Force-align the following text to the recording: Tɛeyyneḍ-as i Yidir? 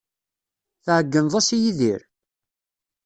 Tɛeyyneḍ-as 0.83 1.47
i 1.55 1.57
Yidir? 1.63 2.01